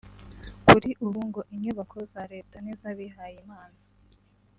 [0.67, 3.77] Kuri ubu ngo inyubako za Leta n’iz’Abihayimana